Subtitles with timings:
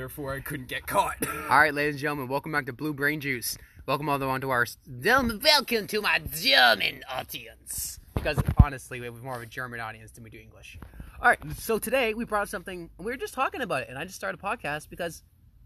[0.00, 1.16] Therefore, I couldn't get caught.
[1.50, 3.58] All right, ladies and gentlemen, welcome back to Blue Brain Juice.
[3.84, 8.00] Welcome all the way to our welcome to my German audience.
[8.14, 10.78] Because honestly, we have more of a German audience than we do English.
[11.20, 12.88] All right, so today we brought something.
[12.96, 15.22] We were just talking about it, and I just started a podcast because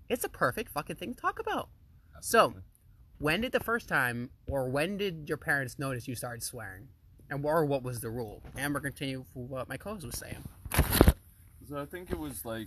[0.08, 1.68] it's a perfect fucking thing to talk about.
[2.20, 2.54] So,
[3.18, 6.88] when did the first time, or when did your parents notice you started swearing,
[7.30, 8.42] and or what was the rule?
[8.56, 10.42] And we're continue for what my co-host was saying.
[11.68, 12.66] So I think it was like.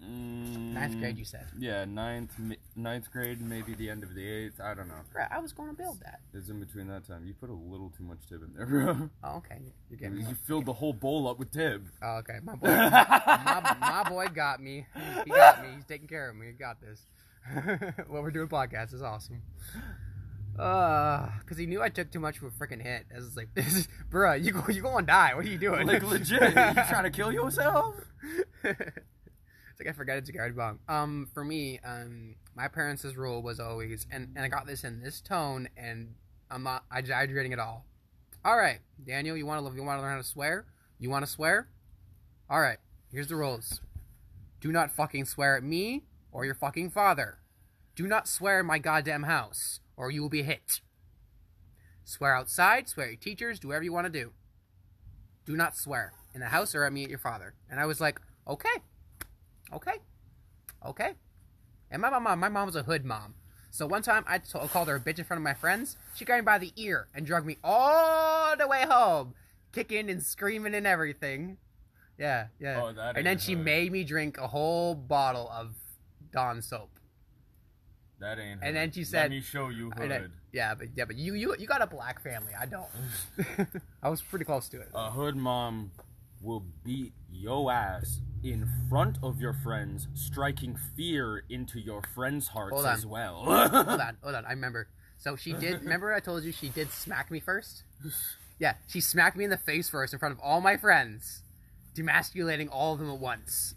[0.00, 1.46] Mm, Ninth grade, you said.
[1.58, 2.32] Yeah, ninth,
[2.74, 4.60] ninth grade, maybe the end of the eighth.
[4.60, 4.94] I don't know.
[5.14, 6.20] Right, I was going to build that.
[6.34, 7.24] It's in between that time.
[7.24, 9.10] You put a little too much tib in there, bro.
[9.22, 10.34] Oh, okay, you're You getting me.
[10.44, 11.86] filled the whole bowl up with tib.
[12.02, 14.86] Oh, okay, my boy, my, my boy got me.
[15.24, 15.68] He got me.
[15.76, 16.46] He's taking care of me.
[16.46, 17.06] He got this.
[18.08, 19.42] what we're doing podcast is awesome.
[20.58, 23.06] Uh, cause he knew I took too much of a freaking hit.
[23.14, 25.34] I was like, this is, bruh, you go, you gonna die.
[25.34, 25.86] What are you doing?
[25.86, 27.94] Like legit, you trying to kill yourself?
[29.88, 30.80] I forgot it's a guard bomb.
[30.88, 35.02] Um, for me, um, my parents' rule was always, and, and I got this in
[35.02, 36.14] this tone, and
[36.50, 37.86] I'm not exaggerating at all.
[38.44, 40.66] All right, Daniel, you want to you want to learn how to swear?
[40.98, 41.68] You want to swear?
[42.50, 42.78] All right,
[43.10, 43.80] here's the rules.
[44.60, 47.38] Do not fucking swear at me or your fucking father.
[47.94, 50.80] Do not swear in my goddamn house, or you will be hit.
[52.04, 54.32] Swear outside, swear at your teachers, do whatever you want to do.
[55.44, 57.54] Do not swear in the house or at me at your father.
[57.70, 58.82] And I was like, okay,
[59.74, 59.96] okay,
[60.86, 61.12] okay.
[61.90, 63.34] And my mom, my mom was a hood mom.
[63.70, 65.96] So one time I called her a bitch in front of my friends.
[66.14, 69.34] She got me by the ear and dragged me all the way home,
[69.72, 71.56] kicking and screaming and everything.
[72.18, 72.82] Yeah, yeah.
[72.82, 73.64] Oh, and then she hood.
[73.64, 75.74] made me drink a whole bottle of
[76.32, 76.90] Dawn soap.
[78.20, 78.60] That ain't.
[78.62, 80.32] And then she said, Let me show you I hood.
[80.52, 82.52] yeah, but yeah, but you you you got a black family.
[82.58, 82.88] I don't.
[84.02, 84.88] I was pretty close to it.
[84.94, 85.90] A hood mom
[86.42, 92.74] will beat yo ass in front of your friends, striking fear into your friends' hearts
[92.74, 92.94] Hold on.
[92.94, 93.34] as well.
[93.44, 94.44] hold on, hold on.
[94.44, 94.88] I remember.
[95.18, 95.82] So she did.
[95.82, 97.84] Remember, I told you she did smack me first.
[98.58, 101.42] Yeah, she smacked me in the face first in front of all my friends,
[101.96, 103.74] demasculating all of them at once.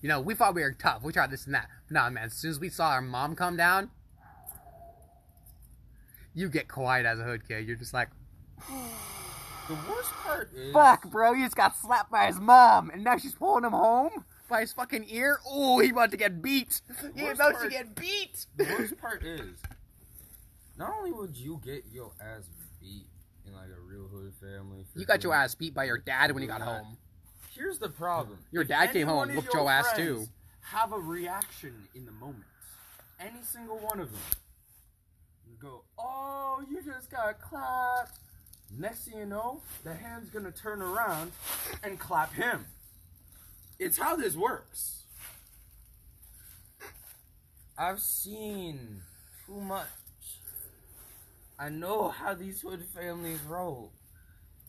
[0.00, 1.02] You know, we thought we were tough.
[1.02, 1.66] We tried this and that.
[1.90, 2.24] Nah, man.
[2.24, 3.90] As soon as we saw our mom come down,
[6.34, 7.66] you get quiet as a hood kid.
[7.66, 8.10] You're just like,
[9.68, 10.72] the worst part is.
[10.72, 11.34] fuck, bro.
[11.34, 14.72] He just got slapped by his mom, and now she's pulling him home by his
[14.72, 15.38] fucking ear.
[15.46, 16.80] Oh, he about to get beat.
[17.14, 18.46] He about to get beat.
[18.56, 19.58] The worst part is,
[20.76, 22.48] not only would you get your ass
[22.80, 23.06] beat
[23.46, 24.84] in like a real hood family.
[24.94, 26.96] You got your ass beat by your dad when you got home.
[27.54, 28.38] Here's the problem.
[28.52, 30.26] Your If dad came home, of whooped your ass, too.
[30.60, 32.44] Have a reaction in the moment.
[33.18, 34.20] Any single one of them.
[35.50, 38.18] You go, oh, you just got clapped.
[38.76, 41.32] Next thing you know, the hand's gonna turn around
[41.82, 42.66] and clap him.
[43.78, 45.04] It's how this works.
[47.76, 49.02] I've seen
[49.46, 49.86] too much.
[51.58, 53.92] I know how these hood families roll.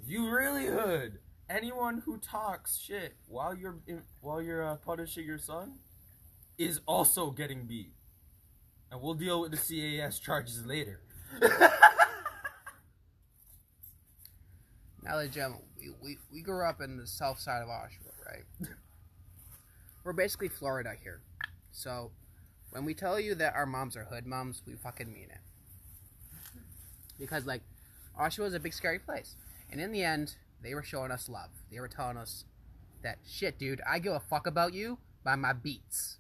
[0.05, 5.37] You really hood, anyone who talks shit while you're in, while you're uh, punishing your
[5.37, 5.73] son
[6.57, 7.93] is also getting beat,
[8.91, 11.01] and we'll deal with the CAS charges later.
[15.09, 18.13] Now, ladies and gentlemen, we, we, we grew up in the south side of Oshawa,
[18.27, 18.69] right?
[20.03, 21.21] We're basically Florida here.
[21.71, 22.11] So,
[22.69, 25.39] when we tell you that our moms are hood moms, we fucking mean it.
[27.17, 27.63] Because, like,
[28.21, 29.35] Oshawa is a big, scary place.
[29.71, 31.49] And in the end, they were showing us love.
[31.71, 32.45] They were telling us
[33.01, 36.19] that, shit, dude, I give a fuck about you by my beats.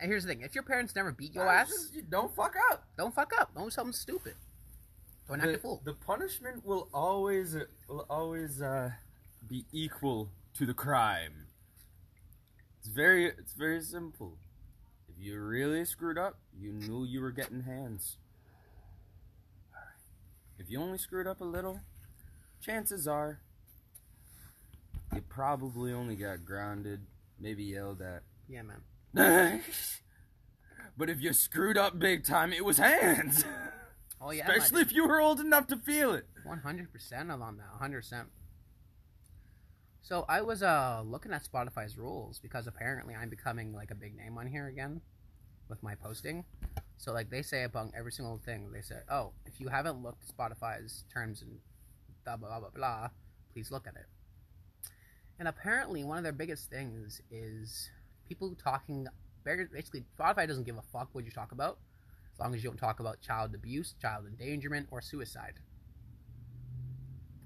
[0.00, 2.84] And here's the thing if your parents never beat your ass, just- don't fuck up.
[2.96, 3.54] don't fuck up.
[3.54, 4.34] Don't do something stupid.
[5.28, 5.82] Don't act a The, fool.
[5.84, 7.54] the punishment will always
[7.88, 8.92] will always uh,
[9.48, 11.46] be equal to the crime.
[12.78, 14.38] It's very it's very simple.
[15.08, 18.16] If you really screwed up, you knew you were getting hands.
[20.58, 21.80] If you only screwed up a little,
[22.60, 23.40] chances are
[25.14, 27.00] you probably only got grounded,
[27.38, 28.22] maybe yelled at.
[28.48, 28.82] Yeah, man.
[30.96, 33.44] but if you screwed up big time, it was hands.
[34.20, 34.50] Oh, yeah.
[34.50, 36.26] Especially if you were old enough to feel it.
[36.44, 37.46] One hundred percent on that.
[37.48, 38.28] One hundred percent.
[40.00, 44.16] So I was uh looking at Spotify's rules because apparently I'm becoming like a big
[44.16, 45.02] name on here again
[45.68, 46.44] with my posting.
[46.96, 50.22] So like they say about every single thing, they say, "Oh, if you haven't looked
[50.28, 51.58] at Spotify's terms and
[52.24, 53.08] blah blah blah blah blah,
[53.52, 54.06] please look at it."
[55.38, 57.90] And apparently, one of their biggest things is
[58.28, 59.06] people talking.
[59.44, 61.78] Basically, Spotify doesn't give a fuck what you talk about,
[62.38, 65.54] as long as you don't talk about child abuse, child endangerment, or suicide,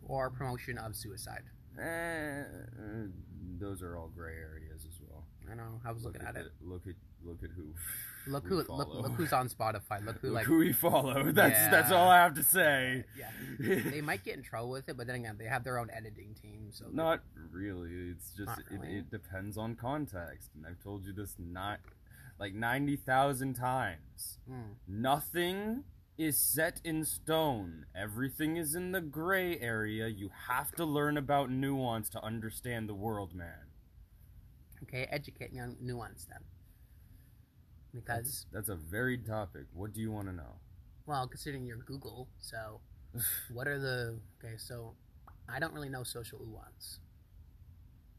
[0.03, 1.45] or promotion of suicide.
[1.79, 1.83] Eh,
[2.43, 2.45] uh,
[3.59, 5.25] those are all gray areas as well.
[5.51, 5.81] I know.
[5.85, 6.53] I was looking at it.
[6.61, 6.95] the- Look at
[7.25, 7.73] look at who.
[8.31, 10.05] Look who look, look who's on Spotify.
[10.05, 11.23] Look who Look like who we follow.
[11.33, 13.05] That's that's all I have to say.
[13.19, 13.31] yeah.
[13.59, 16.35] They might get in trouble with it, but then again, they have their own editing
[16.41, 16.69] team.
[16.71, 18.11] So Not really.
[18.11, 21.81] It's just Not it, it depends on context, and I've told you this not
[22.39, 24.39] like ninety thousand times.
[24.51, 24.75] Mm.
[24.89, 25.85] Nothing
[26.19, 27.87] is set in stone.
[27.95, 30.09] Everything is in the gray area.
[30.09, 33.71] You have to learn about nuance to understand the world, man.
[34.83, 36.41] Okay, educate me on nuance then.
[37.95, 39.67] Because That's, that's a varied topic.
[39.75, 40.57] What do you want to know?
[41.07, 42.81] well, considering you're Google, so
[43.53, 44.55] what are the okay?
[44.57, 44.95] So
[45.49, 47.01] I don't really know social nuance.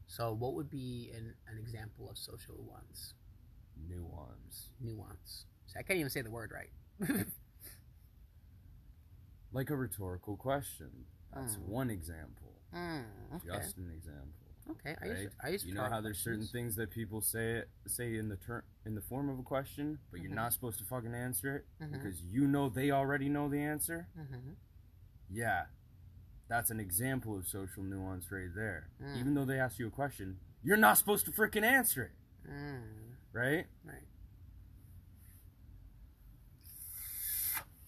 [0.06, 3.14] So what would be an, an example of social nuance?
[3.88, 4.70] Nuance.
[4.80, 5.46] Nuance.
[5.66, 6.70] So I can't even say the word right.
[9.52, 10.90] Like a rhetorical question.
[11.32, 11.66] That's Mm.
[11.68, 12.60] one example.
[12.72, 13.04] Mm,
[13.36, 13.46] okay.
[13.46, 14.30] Just an example.
[14.70, 14.96] Okay.
[15.00, 18.16] I used to, I used You know how there's certain things that people say say
[18.16, 20.36] in the ter- in the form of a question, but you're Mhm.
[20.36, 21.92] not supposed to fucking answer it Mhm.
[21.92, 24.08] because you know they already know the answer.
[24.18, 24.54] Mm-hmm.
[25.30, 25.66] Yeah,
[26.48, 28.88] that's an example of social nuance right there.
[29.00, 29.16] Mm.
[29.18, 32.12] Even though they ask you a question, you're not supposed to freaking answer it,
[32.50, 33.03] Mm,
[33.34, 33.66] right?
[33.84, 34.02] right.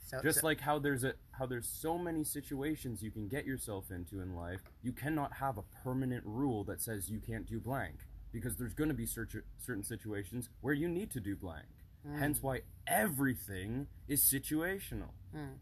[0.06, 3.44] So, Just so- like how there's a how there's so many situations you can get
[3.44, 7.58] yourself into in life, you cannot have a permanent rule that says you can't do
[7.60, 7.96] blank
[8.32, 11.66] because there's going to be certain certain situations where you need to do blank.
[12.06, 15.10] Mm, Hence why everything is situational.
[15.34, 15.54] mm.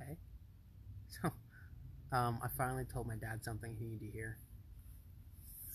[0.00, 0.16] Okay.
[1.08, 1.30] So,
[2.16, 4.38] um, I finally told my dad something he needed to hear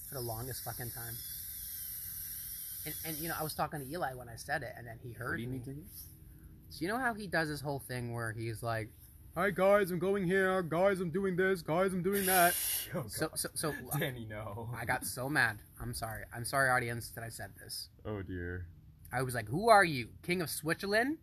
[0.09, 1.13] for the longest fucking time.
[2.88, 4.98] And, and you know, I was talking to Eli when I said it, and then
[5.04, 5.62] he heard What do you me.
[5.66, 5.86] need?
[6.69, 8.89] So you know how he does this whole thing where he's like,
[9.36, 10.63] Hi guys, I'm going here.
[10.63, 11.62] Guys, I'm doing this.
[11.62, 12.54] Guys, I'm doing that.
[13.07, 13.74] so so so.
[14.00, 14.69] Danny, no.
[14.75, 15.60] I got so mad.
[15.81, 16.24] I'm sorry.
[16.34, 17.89] I'm sorry, audience, that I said this.
[18.06, 18.66] Oh dear.
[19.13, 21.18] I was like, "Who are you, King of Switzerland?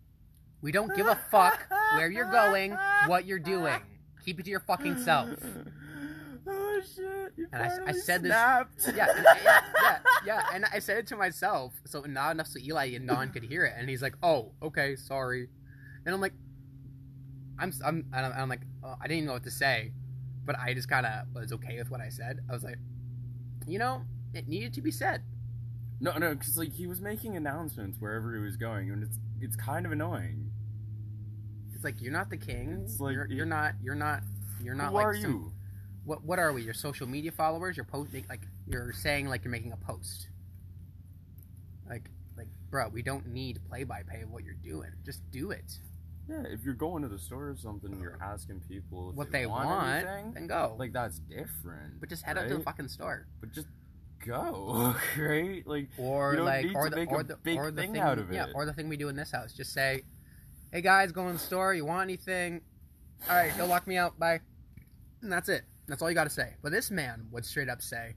[0.61, 1.67] We don't give a fuck
[1.97, 2.77] where you're going,
[3.07, 3.81] what you're doing.
[4.25, 5.31] Keep it to your fucking self."
[7.37, 8.93] You And I- I said this- snapped.
[8.95, 10.43] Yeah, and yeah, yeah, yeah.
[10.53, 13.65] And I said it to myself, so not enough so Eli and Don could hear
[13.65, 13.75] it.
[13.77, 15.49] And he's like, "Oh, okay, sorry."
[16.07, 16.35] And I'm like,
[17.59, 19.93] "I'm, I'm, and I'm, I'm like, oh, I didn't even know what to say,
[20.45, 22.41] but I just kind of was okay with what I said.
[22.49, 22.79] I was like,
[23.67, 24.03] you know,
[24.33, 25.23] it needed to be said.
[26.01, 29.57] No, no, because like he was making announcements wherever he was going, and it's it's
[29.57, 30.51] kind of annoying.
[31.75, 32.83] It's like you're not the king.
[32.85, 33.75] It's like- you're, you're not.
[33.83, 34.23] You're not.
[34.63, 35.53] You're not Who like are some- you?
[36.05, 36.63] What What are we?
[36.63, 37.77] Your social media followers?
[37.77, 40.29] You're post like you're saying like you're making a post.
[41.89, 44.91] Like like bro, we don't need play by play of what you're doing.
[45.05, 45.79] Just do it.
[46.29, 49.31] Yeah, if you're going to the store or something, and you're asking people if what
[49.31, 50.75] they, want, want, anything, then go.
[50.79, 52.01] like that's different.
[52.01, 53.27] but just head up to the fucking store.
[53.41, 53.67] But just
[54.25, 55.67] go, right?
[55.67, 58.35] Like Or like or the or the big or the thing out of it.
[58.35, 59.53] yeah, or the thing we do in this house.
[59.53, 60.03] Just say,
[60.73, 61.75] "Hey guys, go in the store.
[61.75, 62.63] You want anything?
[63.29, 64.19] All right, don't lock me out.
[64.19, 64.41] Bye."
[65.21, 65.65] And that's it.
[65.87, 66.55] That's all you got to say.
[66.63, 68.15] But this man would straight up say,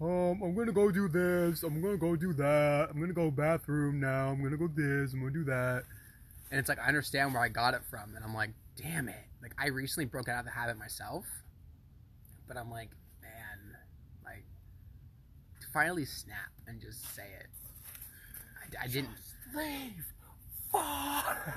[0.00, 1.62] Um, I'm gonna go do this.
[1.62, 2.88] I'm gonna go do that.
[2.90, 4.28] I'm gonna go bathroom now.
[4.30, 5.12] I'm gonna go this.
[5.12, 5.84] I'm gonna do that.
[6.50, 9.24] and it's like I understand where I got it from, and I'm like, damn it!
[9.42, 11.26] Like I recently broke out of the habit myself,
[12.48, 12.90] but I'm like,
[13.22, 13.76] man,
[14.24, 14.44] like
[15.60, 17.46] to finally snap and just say it.
[18.80, 19.10] I, I didn't.
[19.52, 19.92] slave.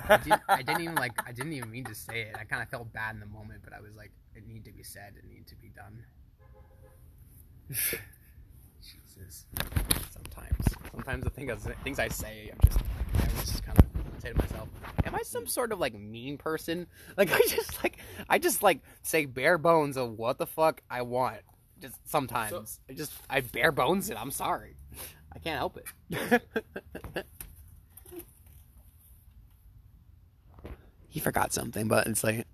[0.08, 1.12] I didn't, I didn't even like.
[1.26, 2.36] I didn't even mean to say it.
[2.38, 4.72] I kind of felt bad in the moment, but I was like, it needed to
[4.72, 5.14] be said.
[5.16, 6.04] It needed to be done.
[8.82, 9.46] Jesus.
[10.12, 11.50] Sometimes, sometimes the thing
[11.82, 12.78] things I say, I'm just,
[13.14, 13.84] I just kind of
[14.20, 14.68] say to myself,
[15.04, 16.86] "Am I some sort of like mean person?"
[17.16, 17.98] Like I just like,
[18.28, 21.40] I just like say bare bones of what the fuck I want.
[21.80, 24.20] Just sometimes, I just I bare bones it.
[24.20, 24.76] I'm sorry,
[25.32, 25.78] I can't help
[26.10, 26.42] it.
[31.14, 32.44] he forgot something, but it's like,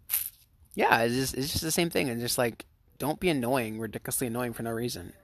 [0.74, 2.10] yeah, it's just it's just the same thing.
[2.10, 2.66] And just like,
[2.98, 5.14] don't be annoying, ridiculously annoying for no reason.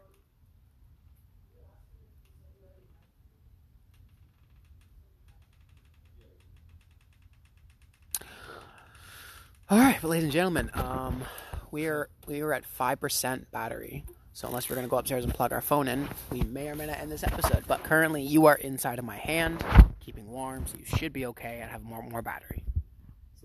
[9.69, 11.23] All right, but ladies and gentlemen, um,
[11.71, 14.07] we are we are at five percent battery.
[14.33, 16.87] So unless we're gonna go upstairs and plug our phone in, we may or may
[16.87, 17.64] not end this episode.
[17.69, 19.62] But currently, you are inside of my hand,
[20.00, 22.64] keeping warm, so you should be okay and have more more battery.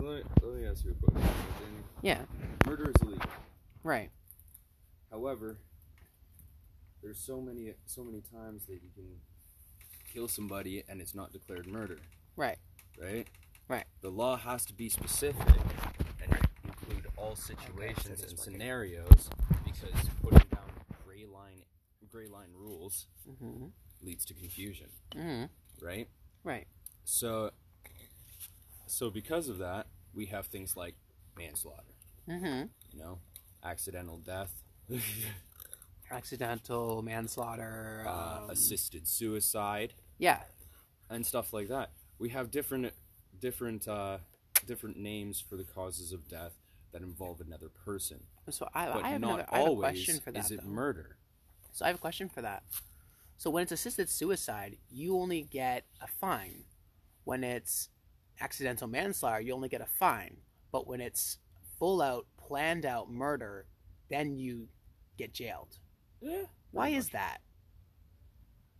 [0.01, 1.83] So let me, let me ask you a question, Danny.
[2.01, 2.21] Yeah,
[2.65, 3.29] Murder is illegal.
[3.83, 4.09] right.
[5.11, 5.59] However,
[7.03, 9.05] there's so many so many times that you can
[10.11, 11.99] kill somebody and it's not declared murder,
[12.35, 12.57] Right.
[12.99, 13.27] right?
[13.67, 13.83] Right.
[14.01, 15.45] The law has to be specific
[16.23, 19.29] and include all situations is and scenarios
[19.63, 20.63] because putting down
[21.05, 21.61] gray line
[22.11, 23.05] gray line rules
[23.39, 23.67] hmm
[24.01, 25.85] leads to confusion, Mm-hmm.
[25.85, 26.07] right?
[26.43, 26.65] Right.
[27.03, 27.51] So,
[28.91, 30.95] so because of that, we have things like
[31.37, 31.95] manslaughter,
[32.29, 32.63] Mm-hmm.
[32.93, 33.19] you know,
[33.63, 34.51] accidental death,
[36.11, 38.03] Accidental manslaughter.
[38.05, 40.39] uh, um, assisted suicide, yeah.
[41.09, 41.91] and stuff like that.
[42.19, 42.91] We have different,
[43.39, 44.17] different, uh,
[44.67, 46.53] different names for the causes of death
[46.91, 48.19] that involve another person,
[48.49, 50.45] So I, but I have, not another, I have a always question for that.
[50.45, 50.69] is it though.
[50.69, 51.15] murder.
[51.71, 52.63] So I have a question for that.
[53.37, 56.65] So when it's assisted suicide, you only get a fine.
[57.23, 57.87] When it's
[58.41, 60.37] accidental manslaughter, you only get a fine.
[60.71, 61.37] But when it's
[61.79, 63.65] full out, planned out murder,
[64.09, 64.67] then you
[65.17, 65.77] get jailed.
[66.21, 66.43] Yeah.
[66.71, 67.39] Why is that?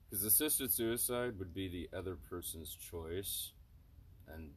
[0.10, 3.51] Because assisted suicide would be the other person's choice
[4.27, 4.51] and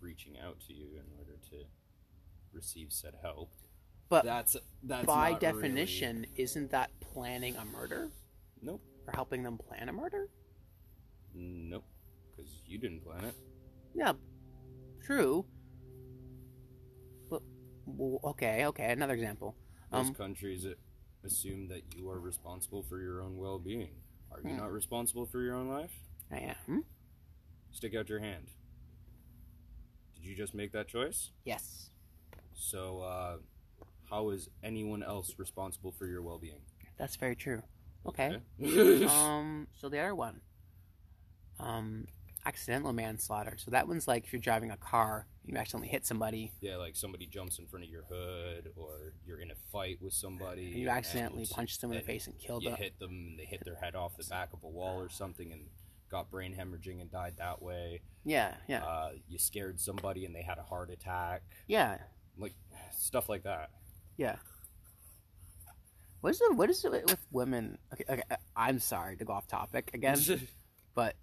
[0.00, 1.64] reaching out to you in order to
[2.52, 3.50] receive said help.
[4.08, 8.10] But That's that's by not really- definition, isn't that planning a murder
[8.60, 8.82] Nope.
[9.06, 10.28] or helping them plan a murder?
[11.34, 11.84] Nope.
[12.36, 13.34] Because you didn't plan it.
[13.94, 14.14] Yeah,
[15.04, 15.44] true.
[17.28, 17.42] But
[17.86, 18.92] well, okay, okay.
[18.92, 19.56] Another example.
[19.92, 20.66] Most Um, countries
[21.24, 24.02] assume that you are responsible for your own well-being.
[24.30, 24.56] Are you Hmm.
[24.58, 25.92] not responsible for your own life?
[26.30, 26.38] I
[26.68, 26.84] am.
[27.72, 28.46] Stick out your hand.
[30.14, 31.32] Did you just make that choice?
[31.44, 31.90] Yes.
[32.54, 33.38] So, uh,
[34.08, 36.60] how is anyone else responsible for your well-being?
[36.96, 37.62] That's very true.
[38.06, 38.40] Okay.
[38.60, 39.04] Okay.
[39.06, 39.66] um.
[39.74, 40.40] So the other one.
[41.58, 42.06] Um.
[42.46, 43.54] Accidental manslaughter.
[43.58, 46.96] So that one's like if you're driving a car, you accidentally hit somebody, Yeah, like
[46.96, 50.66] somebody jumps in front of your hood, or you're in a fight with somebody.
[50.72, 52.78] and you accidentally punch them in the face and kill You them.
[52.78, 55.52] hit them, and they hit their head off the back of a wall or something,
[55.52, 55.66] and
[56.10, 58.00] got brain hemorrhaging and died that way.
[58.24, 58.54] Yeah.
[58.68, 58.84] Yeah.
[58.84, 61.98] Uh, you scared somebody and they had a heart attack, yeah.
[62.36, 62.54] like
[62.92, 63.70] stuff like that.
[64.16, 64.36] Yeah.
[66.20, 66.54] What is it?
[66.54, 67.78] What is it with women?
[67.94, 68.04] Okay.
[68.08, 68.22] Okay.
[68.30, 70.18] uh, I'm sorry to go off topic again,
[70.94, 71.14] but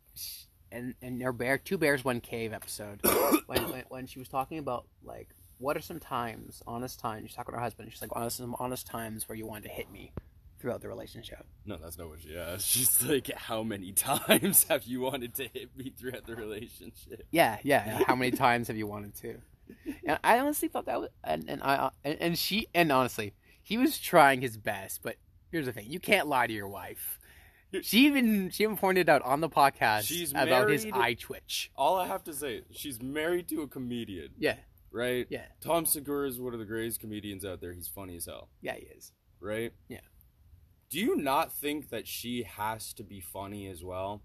[0.72, 3.00] and and their bear two bears one cave episode
[3.48, 7.36] when, when when she was talking about like what are some times honest times she's
[7.36, 9.92] talking to her husband she's like honest some honest times where you wanted to hit
[9.92, 10.12] me
[10.60, 12.66] throughout the relationship no, that's not what she asked.
[12.70, 17.28] She's like, how many times have you wanted to hit me throughout the relationship?
[17.32, 18.04] yeah yeah, yeah.
[18.08, 19.36] how many times have you wanted to
[20.06, 23.78] and i honestly thought that was and, and i and, and she and honestly he
[23.78, 25.18] was trying his best but
[25.52, 27.17] here's the thing you can't lie to your wife
[27.82, 31.72] she even she even pointed out on the podcast She's about his married- eye twitch
[31.76, 34.56] All I have to say, she's married to a comedian, yeah
[34.92, 35.28] right?
[35.30, 37.74] yeah Tom Segura is one of the greatest comedians out there.
[37.74, 38.50] He's funny as hell.
[38.62, 39.72] yeah he is right?
[39.88, 40.00] Yeah.
[40.90, 44.22] Do you not think that she has to be funny as well?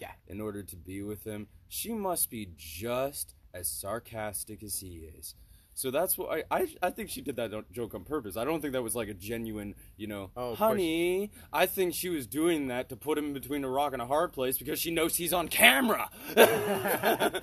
[0.00, 0.12] Yeah.
[0.28, 5.34] In order to be with him, she must be just as sarcastic as he is.
[5.78, 8.36] So that's what I, I I think she did that joke on purpose.
[8.36, 11.30] I don't think that was like a genuine, you know, Oh, honey.
[11.52, 14.32] I think she was doing that to put him between a rock and a hard
[14.32, 16.10] place because she knows he's on camera.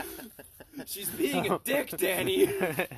[0.86, 2.50] She's being a dick, Danny.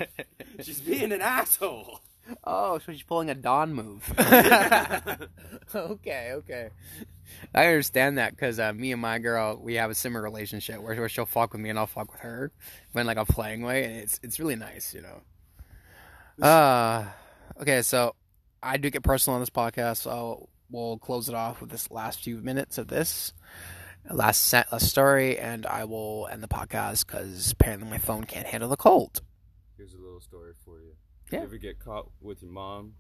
[0.63, 2.00] She's being an asshole.
[2.43, 4.12] Oh, so she's pulling a Don move.
[5.75, 6.69] okay, okay.
[7.53, 10.96] I understand that because uh, me and my girl, we have a similar relationship where,
[10.96, 12.51] where she'll fuck with me and I'll fuck with her,
[12.93, 16.46] but in like a playing way, and it's it's really nice, you know.
[16.46, 17.05] Uh,
[17.62, 18.15] okay, so
[18.62, 22.24] I do get personal on this podcast, so we'll close it off with this last
[22.24, 23.34] few minutes of this
[24.10, 28.48] last set, last story, and I will end the podcast because apparently my phone can't
[28.48, 29.22] handle the cold.
[29.77, 30.53] Here's a little story.
[31.31, 31.39] Yeah.
[31.39, 32.93] You ever get caught with your mom?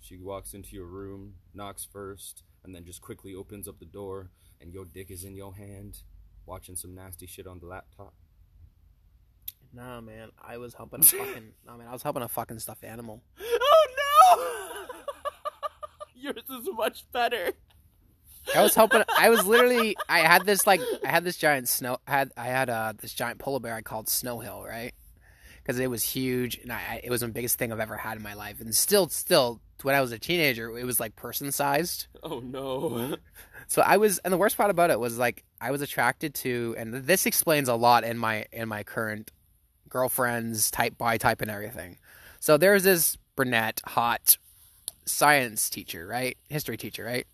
[0.00, 4.30] She walks into your room, knocks first, and then just quickly opens up the door,
[4.60, 5.98] and your dick is in your hand,
[6.46, 8.14] watching some nasty shit on the laptop.
[9.72, 11.52] Nah, man, I was helping a fucking.
[11.66, 13.22] nah, man, I was helping a fucking stuffed animal.
[13.40, 13.86] Oh
[14.36, 14.86] no!
[16.14, 17.52] Yours is much better.
[18.54, 19.02] I was helping.
[19.18, 19.96] I was literally.
[20.08, 20.80] I had this like.
[21.04, 21.98] I had this giant snow.
[22.06, 24.92] I had I had uh this giant polar bear I called Snow Hill, right?
[25.62, 28.22] Because it was huge, and I, it was the biggest thing I've ever had in
[28.22, 32.08] my life, and still, still, when I was a teenager, it was like person sized.
[32.22, 33.16] Oh no!
[33.68, 36.74] So I was, and the worst part about it was like I was attracted to,
[36.76, 39.30] and this explains a lot in my in my current
[39.88, 41.96] girlfriends type by type and everything.
[42.38, 44.36] So there's this brunette, hot
[45.06, 46.36] science teacher, right?
[46.48, 47.26] History teacher, right?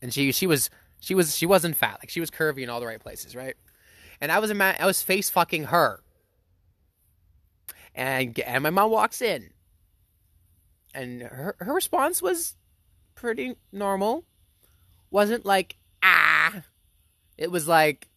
[0.00, 0.70] And she she was
[1.00, 3.56] she was she wasn't fat, like she was curvy in all the right places, right?
[4.20, 6.00] And I was ima- I was face fucking her,
[7.94, 9.50] and and my mom walks in,
[10.94, 12.56] and her her response was
[13.14, 14.24] pretty normal.
[15.10, 16.62] Wasn't like ah.
[17.36, 18.08] It was like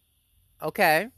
[0.62, 1.08] okay.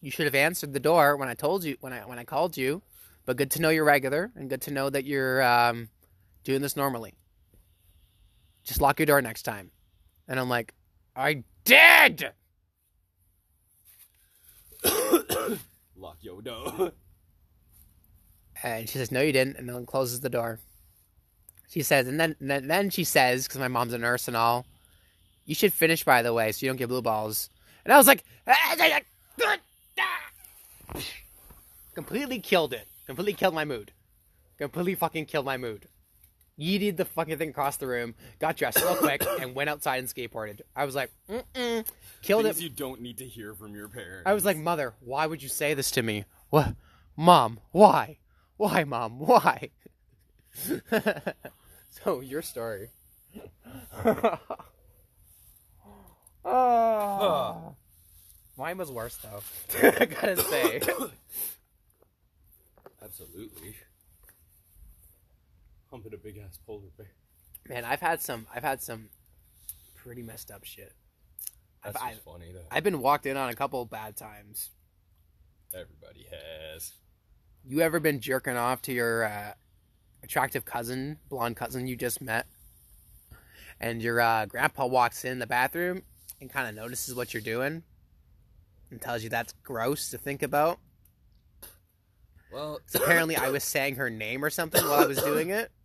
[0.00, 2.56] You should have answered the door when i told you when i when i called
[2.56, 2.82] you
[3.24, 5.88] but good to know you're regular and good to know that you're um,
[6.44, 7.12] doing this normally.
[8.62, 9.72] Just lock your door next time.
[10.28, 10.72] And i'm like
[11.14, 12.30] I did!
[15.96, 16.92] Lock your door.
[18.62, 19.56] And she says, No, you didn't.
[19.56, 20.60] And then closes the door.
[21.68, 24.66] She says, and then, then, then she says, because my mom's a nurse and all,
[25.44, 27.50] you should finish, by the way, so you don't get blue balls.
[27.84, 28.24] And I was like,
[31.94, 32.86] completely killed it.
[33.06, 33.92] Completely killed my mood.
[34.58, 35.88] Completely fucking killed my mood.
[36.58, 40.08] Yeeted the fucking thing across the room, got dressed real quick, and went outside and
[40.08, 40.62] skateboarded.
[40.74, 41.86] I was like, mm-mm.
[42.22, 42.62] Killed Things it.
[42.62, 44.22] you don't need to hear from your parents.
[44.24, 46.24] I was like, Mother, why would you say this to me?
[46.48, 46.74] What?
[47.16, 48.18] Mom, why?
[48.56, 49.18] Why, Mom?
[49.18, 49.70] Why?
[51.90, 52.90] so, your story.
[56.44, 57.74] oh.
[58.58, 59.42] Mine was worse, though.
[60.00, 60.80] I gotta say.
[63.02, 63.74] absolutely.
[65.90, 67.10] Humping a big ass polar bear.
[67.68, 68.46] Man, I've had some.
[68.54, 69.10] I've had some
[69.94, 70.92] pretty messed up shit.
[71.84, 72.64] That's I've- funny though.
[72.70, 74.70] I've been walked in on a couple bad times.
[75.74, 76.92] Everybody has.
[77.68, 79.52] You ever been jerking off to your uh,
[80.22, 82.46] attractive cousin, blonde cousin you just met,
[83.80, 86.02] and your uh, grandpa walks in the bathroom
[86.40, 87.82] and kind of notices what you're doing
[88.90, 90.78] and tells you that's gross to think about?
[92.52, 95.72] Well, So apparently, I was saying her name or something while I was doing it.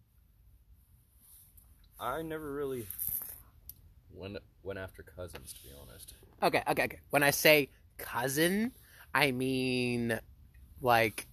[2.00, 2.86] I never really
[4.14, 6.14] went went after cousins, to be honest.
[6.44, 7.00] Okay, okay, okay.
[7.10, 8.72] When I say cousin,
[9.16, 10.20] I mean
[10.82, 11.28] like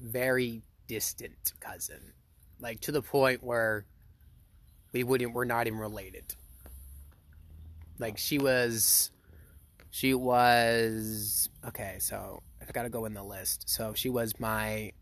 [0.00, 2.00] very distant cousin,
[2.60, 3.86] like to the point where
[4.92, 6.34] we wouldn't, we're not even related.
[7.98, 9.10] Like she was,
[9.90, 11.96] she was okay.
[12.00, 13.68] So I got to go in the list.
[13.68, 14.92] So she was my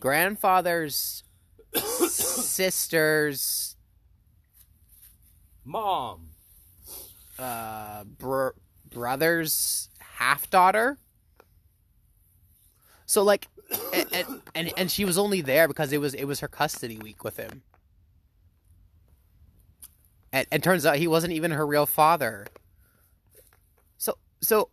[0.00, 1.22] grandfather's
[2.08, 3.76] sister's
[5.64, 6.28] Mom.
[7.38, 8.50] uh, br-
[8.88, 10.98] brother's half daughter.
[13.04, 13.48] So like,
[13.92, 17.24] and, and and she was only there because it was it was her custody week
[17.24, 17.62] with him.
[20.32, 22.46] And, and turns out he wasn't even her real father.
[23.96, 24.70] So so,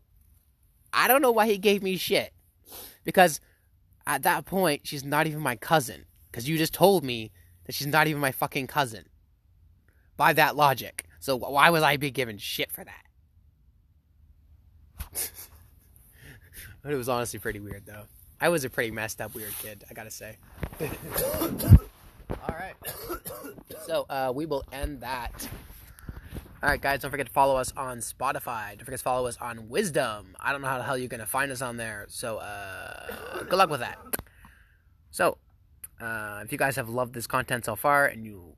[0.91, 2.33] I don't know why he gave me shit,
[3.03, 3.39] because
[4.05, 6.05] at that point she's not even my cousin.
[6.31, 7.31] Because you just told me
[7.65, 9.05] that she's not even my fucking cousin.
[10.17, 13.05] By that logic, so why was I be given shit for that?
[16.83, 18.05] but it was honestly pretty weird though.
[18.43, 20.35] I was a pretty messed up weird kid, I gotta say.
[20.81, 22.73] All right.
[23.85, 25.47] So uh, we will end that.
[26.61, 28.69] All right, guys, don't forget to follow us on Spotify.
[28.69, 30.37] Don't forget to follow us on Wisdom.
[30.39, 33.57] I don't know how the hell you're gonna find us on there, so uh, good
[33.57, 33.97] luck with that.
[35.11, 35.37] So,
[35.99, 38.55] uh, if you guys have loved this content so far and you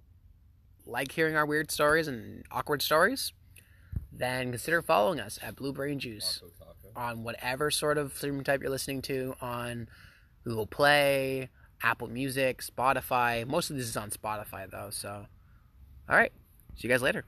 [0.86, 3.34] like hearing our weird stories and awkward stories,
[4.12, 6.85] then consider following us at Blue Brain Juice Taco Taco.
[6.96, 9.88] On whatever sort of streaming type you're listening to on
[10.44, 11.50] Google Play,
[11.82, 13.46] Apple Music, Spotify.
[13.48, 15.26] Most of this is on Spotify though, so
[16.10, 16.32] all right.
[16.76, 17.26] See you guys later.